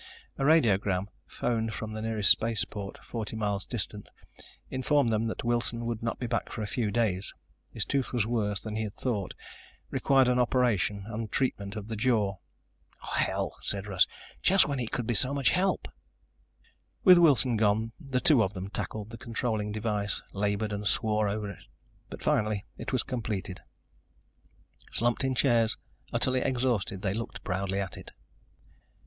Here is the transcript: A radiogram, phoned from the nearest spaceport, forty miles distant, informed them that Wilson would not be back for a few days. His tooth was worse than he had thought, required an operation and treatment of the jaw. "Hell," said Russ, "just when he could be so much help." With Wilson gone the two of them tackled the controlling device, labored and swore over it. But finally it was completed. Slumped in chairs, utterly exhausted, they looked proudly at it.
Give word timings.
A 0.39 0.43
radiogram, 0.43 1.09
phoned 1.27 1.75
from 1.75 1.93
the 1.93 2.01
nearest 2.01 2.31
spaceport, 2.31 2.97
forty 3.05 3.35
miles 3.35 3.67
distant, 3.67 4.09
informed 4.71 5.11
them 5.13 5.27
that 5.27 5.43
Wilson 5.43 5.85
would 5.85 6.01
not 6.01 6.17
be 6.17 6.25
back 6.25 6.51
for 6.51 6.63
a 6.63 6.67
few 6.73 6.89
days. 6.89 7.31
His 7.69 7.85
tooth 7.85 8.11
was 8.11 8.25
worse 8.25 8.63
than 8.63 8.75
he 8.75 8.81
had 8.81 8.95
thought, 8.95 9.35
required 9.91 10.27
an 10.27 10.39
operation 10.39 11.03
and 11.05 11.31
treatment 11.31 11.75
of 11.75 11.87
the 11.87 11.95
jaw. 11.95 12.37
"Hell," 13.13 13.55
said 13.61 13.85
Russ, 13.85 14.07
"just 14.41 14.67
when 14.67 14.79
he 14.79 14.87
could 14.87 15.05
be 15.05 15.13
so 15.13 15.35
much 15.35 15.49
help." 15.51 15.87
With 17.03 17.19
Wilson 17.19 17.55
gone 17.55 17.91
the 17.99 18.19
two 18.19 18.41
of 18.41 18.55
them 18.55 18.71
tackled 18.71 19.11
the 19.11 19.19
controlling 19.19 19.71
device, 19.71 20.23
labored 20.33 20.73
and 20.73 20.87
swore 20.87 21.29
over 21.29 21.51
it. 21.51 21.63
But 22.09 22.23
finally 22.23 22.65
it 22.75 22.91
was 22.91 23.03
completed. 23.03 23.59
Slumped 24.91 25.23
in 25.23 25.35
chairs, 25.35 25.77
utterly 26.11 26.39
exhausted, 26.41 27.03
they 27.03 27.13
looked 27.13 27.43
proudly 27.43 27.79
at 27.79 27.97
it. 27.97 28.09